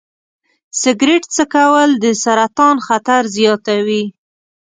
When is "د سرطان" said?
2.03-2.75